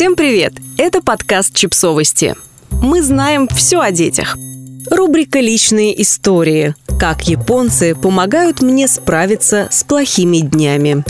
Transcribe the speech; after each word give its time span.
Всем 0.00 0.16
привет! 0.16 0.54
Это 0.78 1.02
подкаст 1.02 1.54
«Чипсовости». 1.54 2.34
Мы 2.70 3.02
знаем 3.02 3.46
все 3.48 3.80
о 3.80 3.90
детях. 3.90 4.38
Рубрика 4.90 5.40
«Личные 5.40 6.00
истории». 6.00 6.74
Как 6.98 7.28
японцы 7.28 7.94
помогают 7.94 8.62
мне 8.62 8.88
справиться 8.88 9.68
с 9.70 9.84
плохими 9.84 10.38
днями. 10.38 11.04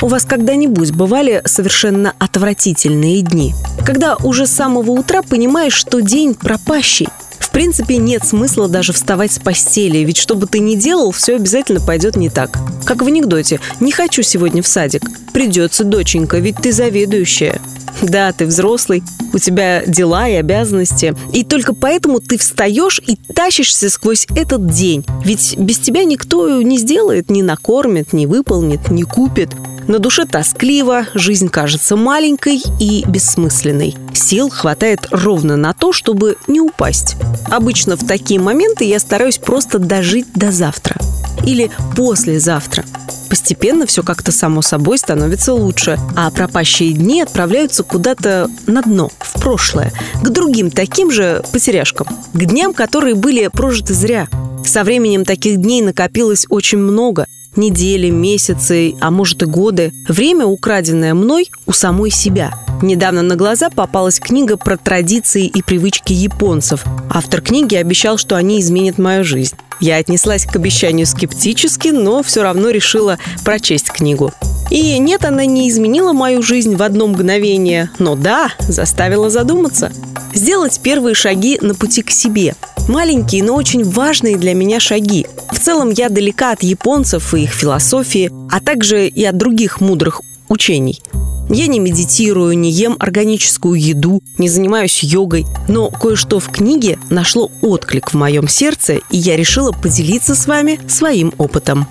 У 0.00 0.06
вас 0.06 0.24
когда-нибудь 0.24 0.92
бывали 0.92 1.42
совершенно 1.44 2.14
отвратительные 2.18 3.20
дни? 3.20 3.52
Когда 3.84 4.16
уже 4.16 4.46
с 4.46 4.50
самого 4.50 4.92
утра 4.92 5.20
понимаешь, 5.20 5.74
что 5.74 6.00
день 6.00 6.34
пропащий, 6.34 7.08
в 7.38 7.50
принципе, 7.50 7.98
нет 7.98 8.24
смысла 8.24 8.66
даже 8.66 8.94
вставать 8.94 9.32
с 9.32 9.38
постели, 9.38 9.98
ведь 9.98 10.16
что 10.16 10.36
бы 10.36 10.46
ты 10.46 10.60
ни 10.60 10.74
делал, 10.74 11.12
все 11.12 11.36
обязательно 11.36 11.80
пойдет 11.80 12.16
не 12.16 12.30
так. 12.30 12.58
Как 12.86 13.02
в 13.02 13.06
анекдоте 13.06 13.60
«Не 13.80 13.92
хочу 13.92 14.22
сегодня 14.22 14.62
в 14.62 14.66
садик». 14.66 15.02
Придется, 15.34 15.84
доченька, 15.84 16.38
ведь 16.38 16.56
ты 16.56 16.72
заведующая. 16.72 17.60
Да, 18.02 18.32
ты 18.32 18.46
взрослый, 18.46 19.02
у 19.32 19.38
тебя 19.38 19.84
дела 19.86 20.28
и 20.28 20.34
обязанности. 20.34 21.14
И 21.32 21.44
только 21.44 21.74
поэтому 21.74 22.20
ты 22.20 22.38
встаешь 22.38 23.00
и 23.06 23.16
тащишься 23.16 23.90
сквозь 23.90 24.26
этот 24.34 24.70
день. 24.70 25.04
Ведь 25.24 25.56
без 25.58 25.78
тебя 25.78 26.04
никто 26.04 26.62
не 26.62 26.78
сделает, 26.78 27.30
не 27.30 27.42
накормит, 27.42 28.12
не 28.12 28.26
выполнит, 28.26 28.90
не 28.90 29.02
купит. 29.02 29.50
На 29.88 30.00
душе 30.00 30.24
тоскливо, 30.24 31.06
жизнь 31.14 31.48
кажется 31.48 31.96
маленькой 31.96 32.60
и 32.80 33.04
бессмысленной. 33.06 33.94
Сил 34.12 34.50
хватает 34.50 35.06
ровно 35.10 35.56
на 35.56 35.74
то, 35.74 35.92
чтобы 35.92 36.36
не 36.48 36.60
упасть. 36.60 37.16
Обычно 37.50 37.96
в 37.96 38.04
такие 38.04 38.40
моменты 38.40 38.84
я 38.84 38.98
стараюсь 38.98 39.38
просто 39.38 39.78
дожить 39.78 40.26
до 40.34 40.50
завтра. 40.50 40.96
Или 41.44 41.70
послезавтра. 41.94 42.84
Постепенно 43.28 43.86
все 43.86 44.02
как-то 44.02 44.32
само 44.32 44.62
собой 44.62 44.98
становится 44.98 45.52
лучше, 45.52 45.98
а 46.14 46.30
пропащие 46.30 46.92
дни 46.92 47.22
отправляются 47.22 47.82
куда-то 47.82 48.48
на 48.66 48.82
дно, 48.82 49.10
в 49.18 49.40
прошлое, 49.40 49.92
к 50.22 50.28
другим 50.28 50.70
таким 50.70 51.10
же 51.10 51.42
потеряшкам, 51.52 52.06
к 52.32 52.44
дням, 52.44 52.72
которые 52.72 53.14
были 53.14 53.48
прожиты 53.48 53.94
зря. 53.94 54.28
Со 54.64 54.84
временем 54.84 55.24
таких 55.24 55.58
дней 55.58 55.82
накопилось 55.82 56.46
очень 56.48 56.78
много, 56.78 57.26
недели, 57.56 58.10
месяцы, 58.10 58.94
а 59.00 59.10
может 59.10 59.42
и 59.42 59.46
годы. 59.46 59.92
Время, 60.08 60.46
украденное 60.46 61.14
мной 61.14 61.50
у 61.66 61.72
самой 61.72 62.10
себя. 62.10 62.52
Недавно 62.82 63.22
на 63.22 63.36
глаза 63.36 63.70
попалась 63.70 64.20
книга 64.20 64.56
про 64.56 64.76
традиции 64.76 65.46
и 65.46 65.62
привычки 65.62 66.12
японцев. 66.12 66.84
Автор 67.10 67.40
книги 67.40 67.74
обещал, 67.74 68.18
что 68.18 68.36
они 68.36 68.60
изменят 68.60 68.98
мою 68.98 69.24
жизнь. 69.24 69.56
Я 69.80 69.96
отнеслась 69.96 70.44
к 70.44 70.56
обещанию 70.56 71.06
скептически, 71.06 71.88
но 71.88 72.22
все 72.22 72.42
равно 72.42 72.70
решила 72.70 73.18
прочесть 73.44 73.90
книгу. 73.90 74.32
И 74.70 74.98
нет, 74.98 75.24
она 75.24 75.46
не 75.46 75.68
изменила 75.68 76.12
мою 76.12 76.42
жизнь 76.42 76.76
в 76.76 76.82
одно 76.82 77.06
мгновение, 77.06 77.90
но 77.98 78.16
да, 78.16 78.50
заставила 78.60 79.30
задуматься. 79.30 79.92
Сделать 80.34 80.80
первые 80.82 81.14
шаги 81.14 81.58
на 81.60 81.74
пути 81.74 82.02
к 82.02 82.10
себе. 82.10 82.54
Маленькие, 82.88 83.42
но 83.42 83.54
очень 83.54 83.84
важные 83.84 84.36
для 84.36 84.54
меня 84.54 84.80
шаги. 84.80 85.26
В 85.50 85.58
целом 85.58 85.90
я 85.90 86.08
далека 86.08 86.52
от 86.52 86.62
японцев 86.62 87.34
и 87.34 87.44
их 87.44 87.50
философии, 87.50 88.30
а 88.50 88.60
также 88.60 89.08
и 89.08 89.24
от 89.24 89.36
других 89.36 89.80
мудрых 89.80 90.20
учений. 90.48 91.00
Я 91.48 91.68
не 91.68 91.78
медитирую, 91.78 92.58
не 92.58 92.70
ем 92.72 92.96
органическую 92.98 93.80
еду, 93.80 94.20
не 94.36 94.48
занимаюсь 94.48 95.04
йогой, 95.04 95.46
но 95.68 95.90
кое-что 95.90 96.40
в 96.40 96.48
книге 96.50 96.98
нашло 97.08 97.50
отклик 97.62 98.12
в 98.12 98.14
моем 98.14 98.48
сердце, 98.48 98.94
и 99.10 99.16
я 99.16 99.36
решила 99.36 99.70
поделиться 99.70 100.34
с 100.34 100.46
вами 100.46 100.80
своим 100.88 101.32
опытом. 101.38 101.86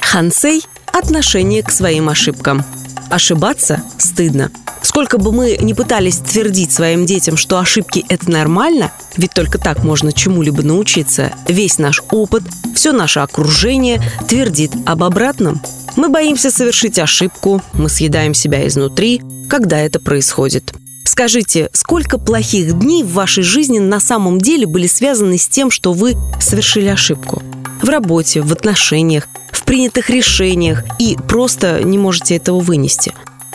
Хансей– 0.00 0.62
отношение 0.92 1.62
к 1.62 1.70
своим 1.70 2.08
ошибкам. 2.08 2.64
Ошибаться 3.10 3.82
стыдно. 3.98 4.50
Сколько 4.82 5.18
бы 5.18 5.32
мы 5.32 5.58
ни 5.60 5.72
пытались 5.74 6.18
твердить 6.18 6.72
своим 6.72 7.06
детям, 7.06 7.36
что 7.36 7.58
ошибки– 7.58 8.04
это 8.08 8.30
нормально, 8.30 8.92
ведь 9.16 9.32
только 9.32 9.58
так 9.58 9.84
можно 9.84 10.12
чему-либо 10.12 10.62
научиться, 10.62 11.32
весь 11.46 11.78
наш 11.78 12.02
опыт, 12.10 12.42
все 12.74 12.92
наше 12.92 13.20
окружение 13.20 14.02
твердит 14.28 14.72
об 14.86 15.04
обратном– 15.04 15.60
мы 15.96 16.08
боимся 16.08 16.50
совершить 16.50 16.98
ошибку, 16.98 17.60
мы 17.74 17.88
съедаем 17.88 18.34
себя 18.34 18.66
изнутри, 18.66 19.20
когда 19.48 19.78
это 19.78 20.00
происходит. 20.00 20.72
Скажите, 21.04 21.68
сколько 21.72 22.16
плохих 22.16 22.78
дней 22.78 23.02
в 23.02 23.12
вашей 23.12 23.42
жизни 23.42 23.78
на 23.78 24.00
самом 24.00 24.40
деле 24.40 24.66
были 24.66 24.86
связаны 24.86 25.36
с 25.36 25.46
тем, 25.46 25.70
что 25.70 25.92
вы 25.92 26.14
совершили 26.40 26.86
ошибку? 26.86 27.42
В 27.80 27.88
работе, 27.88 28.40
в 28.40 28.52
отношениях, 28.52 29.28
в 29.50 29.64
принятых 29.64 30.10
решениях 30.10 30.84
и 30.98 31.16
просто 31.28 31.82
не 31.82 31.98
можете 31.98 32.36
этого 32.36 32.60
вынести. 32.60 33.12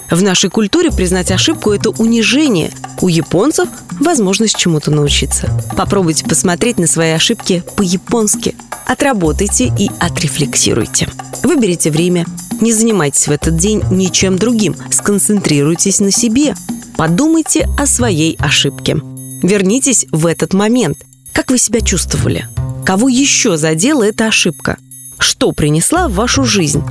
В 0.10 0.22
нашей 0.22 0.50
культуре 0.50 0.90
признать 0.92 1.32
ошибку– 1.32 1.72
это 1.74 1.90
унижение. 1.90 2.72
У 3.02 3.10
японцев– 3.10 3.68
возможность 4.00 4.58
чему-то 4.58 4.90
научиться. 4.90 5.50
Попробуйте 5.76 6.24
посмотреть 6.24 6.78
на 6.78 6.88
свои 6.88 7.12
ошибки 7.12 7.62
по-японски. 7.76 8.56
Отработайте 8.86 9.66
и 9.78 9.90
отрефлексируйте. 10.00 11.10
Выберите 11.44 11.92
время. 11.92 12.26
Не 12.62 12.72
занимайтесь 12.72 13.28
в 13.28 13.32
этот 13.32 13.58
день 13.58 13.84
ничем 13.92 14.38
другим. 14.38 14.76
Сконцентрируйтесь 14.92 16.00
на 16.00 16.12
себе. 16.12 16.56
Подумайте 16.96 17.68
о 17.78 17.86
своей 17.86 18.38
ошибке. 18.38 18.96
Вернитесь 19.44 20.08
в 20.12 20.26
этот 20.26 20.54
момент. 20.54 21.00
Как 21.34 21.52
вы 21.52 21.58
себя 21.58 21.82
чувствовали? 21.82 22.48
Кого 22.88 23.10
еще 23.10 23.58
задела 23.58 24.04
эта 24.04 24.28
ошибка? 24.28 24.78
Что 25.20 25.52
принесла 25.52 26.08
в 26.08 26.14
вашу 26.14 26.46
жизнь? 26.46 26.82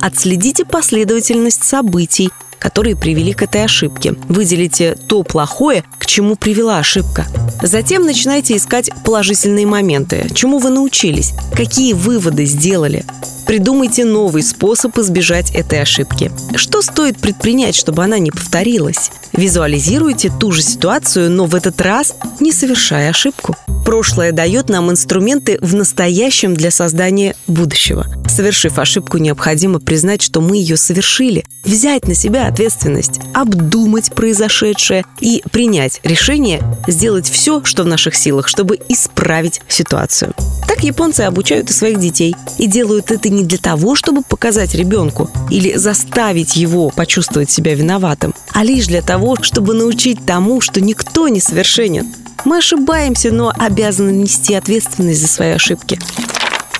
Отследите 0.00 0.64
последовательность 0.64 1.62
событий, 1.62 2.30
которые 2.58 2.96
привели 2.96 3.34
к 3.34 3.42
этой 3.42 3.62
ошибке. 3.64 4.14
Выделите 4.30 4.96
то 5.08 5.22
плохое, 5.22 5.84
к 5.98 6.06
чему 6.06 6.36
привела 6.36 6.78
ошибка. 6.78 7.26
Затем 7.60 8.06
начинайте 8.06 8.56
искать 8.56 8.88
положительные 9.04 9.66
моменты, 9.66 10.26
чему 10.34 10.56
вы 10.56 10.70
научились, 10.70 11.34
какие 11.54 11.92
выводы 11.92 12.46
сделали. 12.46 13.04
Придумайте 13.46 14.04
новый 14.04 14.42
способ 14.42 14.96
избежать 14.98 15.50
этой 15.50 15.82
ошибки. 15.82 16.30
Что 16.54 16.82
стоит 16.82 17.18
предпринять, 17.18 17.74
чтобы 17.74 18.04
она 18.04 18.18
не 18.18 18.30
повторилась? 18.30 19.10
Визуализируйте 19.32 20.30
ту 20.40 20.52
же 20.52 20.62
ситуацию, 20.62 21.30
но 21.30 21.46
в 21.46 21.54
этот 21.54 21.80
раз 21.80 22.14
не 22.40 22.52
совершая 22.52 23.10
ошибку. 23.10 23.56
Прошлое 23.84 24.32
дает 24.32 24.68
нам 24.68 24.90
инструменты 24.90 25.58
в 25.60 25.74
настоящем 25.74 26.54
для 26.54 26.70
создания 26.70 27.34
будущего. 27.46 28.06
Совершив 28.28 28.78
ошибку, 28.78 29.18
необходимо 29.18 29.80
признать, 29.80 30.22
что 30.22 30.40
мы 30.40 30.56
ее 30.56 30.76
совершили, 30.76 31.44
взять 31.64 32.06
на 32.06 32.14
себя 32.14 32.46
ответственность, 32.46 33.20
обдумать 33.34 34.12
произошедшее 34.14 35.04
и 35.20 35.42
принять 35.50 36.00
решение 36.04 36.62
сделать 36.86 37.28
все, 37.28 37.64
что 37.64 37.82
в 37.82 37.86
наших 37.86 38.14
силах, 38.14 38.48
чтобы 38.48 38.78
исправить 38.88 39.60
ситуацию. 39.68 40.32
Так 40.66 40.84
японцы 40.84 41.20
обучают 41.22 41.70
и 41.70 41.72
своих 41.72 41.98
детей. 41.98 42.34
И 42.58 42.66
делают 42.66 43.10
это 43.10 43.28
не 43.32 43.44
для 43.44 43.58
того, 43.58 43.94
чтобы 43.94 44.22
показать 44.22 44.74
ребенку 44.74 45.30
или 45.50 45.76
заставить 45.76 46.56
его 46.56 46.90
почувствовать 46.90 47.50
себя 47.50 47.74
виноватым, 47.74 48.34
а 48.52 48.64
лишь 48.64 48.86
для 48.86 49.02
того, 49.02 49.36
чтобы 49.40 49.74
научить 49.74 50.24
тому, 50.24 50.60
что 50.60 50.80
никто 50.80 51.28
не 51.28 51.40
совершенен. 51.40 52.06
Мы 52.44 52.58
ошибаемся, 52.58 53.30
но 53.32 53.52
обязаны 53.56 54.10
нести 54.10 54.54
ответственность 54.54 55.20
за 55.20 55.28
свои 55.28 55.50
ошибки. 55.50 55.98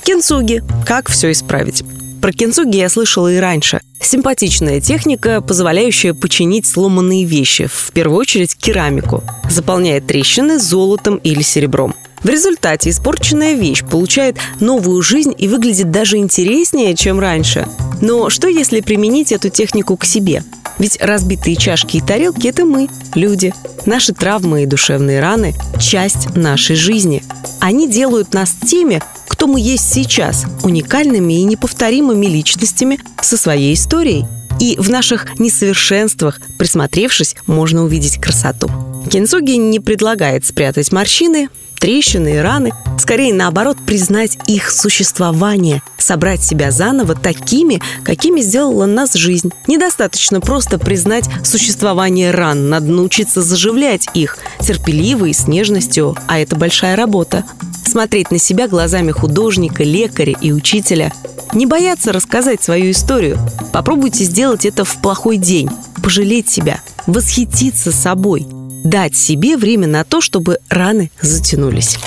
Кенсуги. 0.04 0.62
Как 0.86 1.08
все 1.08 1.30
исправить? 1.30 1.84
Про 2.20 2.32
кенсуги 2.32 2.76
я 2.76 2.88
слышала 2.88 3.32
и 3.32 3.38
раньше. 3.38 3.80
Симпатичная 4.00 4.80
техника, 4.80 5.40
позволяющая 5.40 6.14
починить 6.14 6.66
сломанные 6.66 7.24
вещи, 7.24 7.66
в 7.66 7.90
первую 7.92 8.18
очередь 8.18 8.56
керамику, 8.56 9.22
заполняя 9.48 10.00
трещины 10.00 10.58
золотом 10.58 11.16
или 11.16 11.42
серебром. 11.42 11.94
В 12.22 12.28
результате 12.28 12.90
испорченная 12.90 13.54
вещь 13.54 13.82
получает 13.82 14.36
новую 14.60 15.02
жизнь 15.02 15.34
и 15.36 15.48
выглядит 15.48 15.90
даже 15.90 16.18
интереснее, 16.18 16.94
чем 16.94 17.18
раньше. 17.18 17.66
Но 18.00 18.30
что 18.30 18.48
если 18.48 18.80
применить 18.80 19.32
эту 19.32 19.48
технику 19.48 19.96
к 19.96 20.04
себе? 20.04 20.44
Ведь 20.78 20.98
разбитые 21.00 21.56
чашки 21.56 21.98
и 21.98 22.00
тарелки– 22.00 22.46
это 22.48 22.64
мы, 22.64 22.88
люди. 23.14 23.52
Наши 23.86 24.12
травмы 24.14 24.62
и 24.62 24.66
душевные 24.66 25.20
раны– 25.20 25.54
часть 25.80 26.34
нашей 26.34 26.76
жизни. 26.76 27.22
Они 27.60 27.88
делают 27.88 28.32
нас 28.34 28.52
теми, 28.66 29.02
кто 29.28 29.46
мы 29.46 29.60
есть 29.60 29.92
сейчас, 29.92 30.44
уникальными 30.62 31.34
и 31.34 31.44
неповторимыми 31.44 32.26
личностями 32.26 33.00
со 33.20 33.36
своей 33.36 33.74
историей. 33.74 34.24
И 34.62 34.76
в 34.78 34.90
наших 34.90 35.40
несовершенствах, 35.40 36.38
присмотревшись, 36.56 37.34
можно 37.48 37.82
увидеть 37.82 38.20
красоту. 38.20 38.70
Кенсуги 39.10 39.56
не 39.56 39.80
предлагает 39.80 40.46
спрятать 40.46 40.92
морщины, 40.92 41.48
трещины 41.80 42.36
и 42.36 42.38
раны, 42.38 42.70
скорее 42.96 43.34
наоборот 43.34 43.76
признать 43.84 44.38
их 44.46 44.70
существование, 44.70 45.82
собрать 45.98 46.44
себя 46.44 46.70
заново 46.70 47.16
такими, 47.16 47.82
какими 48.04 48.40
сделала 48.40 48.86
нас 48.86 49.14
жизнь. 49.14 49.50
Недостаточно 49.66 50.40
просто 50.40 50.78
признать 50.78 51.24
существование 51.42 52.30
ран, 52.30 52.68
надо 52.68 52.86
научиться 52.86 53.42
заживлять 53.42 54.06
их 54.14 54.38
терпеливо 54.60 55.24
и 55.24 55.32
с 55.32 55.48
нежностью, 55.48 56.16
а 56.28 56.38
это 56.38 56.54
большая 56.54 56.94
работа. 56.94 57.44
смотреть 57.84 58.30
на 58.30 58.38
себя 58.38 58.68
глазами 58.68 59.10
художника, 59.10 59.82
лекаря 59.82 60.34
и 60.40 60.52
учителя, 60.52 61.12
не 61.52 61.66
бояться 61.66 62.12
рассказать 62.12 62.62
свою 62.62 62.90
историю. 62.90 63.38
Попробуйте 63.72 64.24
сделать 64.24 64.66
это 64.66 64.84
в 64.84 65.00
плохой 65.00 65.36
день, 65.36 65.68
пожалеть 66.02 66.48
себя, 66.48 66.80
восхититься 67.06 67.92
собой, 67.92 68.46
дать 68.84 69.16
себе 69.16 69.56
время 69.56 69.86
на 69.86 70.04
то, 70.04 70.20
чтобы 70.20 70.58
раны 70.68 71.10
затянулись. 71.20 71.98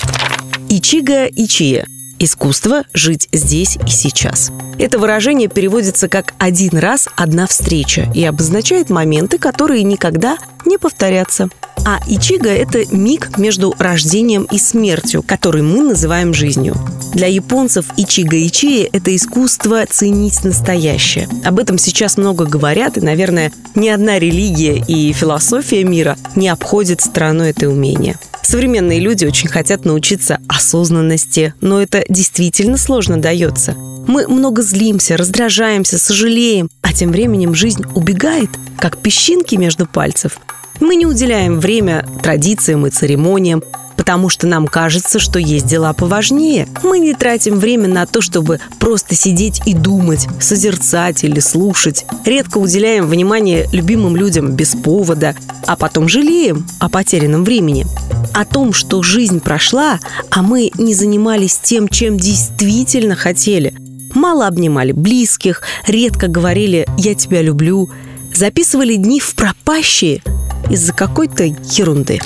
Ичига 0.70 1.26
Ичия 1.26 1.86
Искусство 2.18 2.86
жить 2.94 3.28
здесь 3.34 3.78
и 3.86 3.90
сейчас. 3.90 4.52
Это 4.80 4.98
выражение 4.98 5.50
переводится 5.50 6.08
как 6.08 6.34
«один 6.38 6.78
раз, 6.78 7.10
одна 7.18 7.46
встреча» 7.46 8.10
и 8.16 8.24
обозначает 8.24 8.90
моменты, 8.90 9.38
которые 9.38 9.84
никогда 9.84 10.38
не 10.66 10.78
повторятся. 10.78 11.50
А 11.86 12.00
ичига– 12.08 12.50
это 12.52 12.84
миг 12.96 13.38
между 13.38 13.76
рождением 13.78 14.48
и 14.52 14.58
смертью, 14.58 15.22
который 15.22 15.62
мы 15.62 15.84
называем 15.84 16.34
жизнью. 16.34 16.76
Для 17.14 17.28
японцев 17.28 17.86
ичига 17.96 18.38
ичия– 18.38 18.90
это 18.92 19.16
искусство 19.16 19.86
ценить 19.88 20.44
настоящее. 20.44 21.30
Об 21.44 21.60
этом 21.60 21.78
сейчас 21.78 22.18
много 22.18 22.46
говорят, 22.46 22.98
и, 22.98 23.02
наверное, 23.02 23.52
ни 23.76 23.88
одна 23.88 24.18
религия 24.18 24.84
и 24.88 25.14
философия 25.14 25.84
мира 25.84 26.18
не 26.36 26.50
обходит 26.50 27.02
стороной 27.02 27.52
это 27.52 27.70
умение. 27.70 28.18
Современные 28.42 29.00
люди 29.00 29.26
очень 29.26 29.50
хотят 29.50 29.86
научиться 29.86 30.40
осознанности, 30.48 31.54
но 31.62 31.82
это 31.82 32.04
действительно 32.10 32.78
сложно 32.78 33.22
дается. 33.22 33.74
Мы 34.08 34.28
много 34.28 34.62
злимся, 34.62 35.18
раздражаемся, 35.18 35.98
сожалеем, 35.98 36.70
а 36.82 36.94
тем 36.94 37.12
временем 37.12 37.56
жизнь 37.56 37.84
убегает, 37.96 38.50
как 38.80 38.98
песчинки 38.98 39.56
между 39.56 39.86
пальцев– 39.86 40.40
мы 40.80 40.96
не 40.96 41.06
уделяем 41.06 41.60
время 41.60 42.06
традициям 42.22 42.86
и 42.86 42.90
церемониям, 42.90 43.64
потому 43.96 44.28
что 44.28 44.46
нам 44.46 44.68
кажется, 44.68 45.20
что 45.20 45.40
есть 45.40 45.66
дела 45.66 45.94
поважнее. 45.94 46.68
Мы 46.84 47.00
не 47.00 47.14
тратим 47.14 47.60
время 47.60 47.88
на 47.88 48.06
то, 48.06 48.22
чтобы 48.22 48.60
просто 48.80 49.16
сидеть 49.16 49.62
и 49.66 49.74
думать, 49.74 50.28
созерцать 50.40 51.24
или 51.24 51.40
слушать. 51.40 52.06
Редко 52.26 52.58
уделяем 52.58 53.08
внимание 53.08 53.68
любимым 53.72 54.18
людям 54.18 54.52
без 54.52 54.76
повода, 54.76 55.36
а 55.66 55.78
потом 55.78 56.10
жалеем 56.10 56.68
о 56.80 56.90
потерянном 56.90 57.46
времени. 57.46 57.86
О 58.34 58.44
том, 58.44 58.74
что 58.74 59.02
жизнь 59.02 59.40
прошла, 59.40 60.00
а 60.30 60.42
мы 60.42 60.72
не 60.78 60.94
занимались 60.94 61.58
тем, 61.58 61.88
чем 61.88 62.18
действительно 62.18 63.16
хотели. 63.16 63.74
Мало 64.14 64.48
обнимали 64.48 64.92
близких, 64.92 65.62
редко 65.88 66.28
говорили 66.28 66.86
«я 66.98 67.16
тебя 67.16 67.42
люблю», 67.42 67.90
записывали 68.36 68.96
дни 68.96 69.20
в 69.20 69.36
пропащие– 69.36 70.22
из-за 70.70 70.94
какой-то 70.94 71.44
ерунды. 71.44 72.20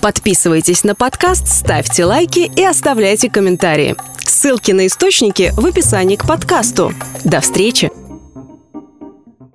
Подписывайтесь 0.00 0.84
на 0.84 0.94
подкаст, 0.94 1.48
ставьте 1.48 2.04
лайки 2.04 2.50
и 2.54 2.64
оставляйте 2.64 3.28
комментарии. 3.28 3.96
Ссылки 4.24 4.72
на 4.72 4.86
источники 4.86 5.52
в 5.56 5.66
описании 5.66 6.16
к 6.16 6.26
подкасту. 6.26 6.92
До 7.24 7.40
встречи! 7.40 7.90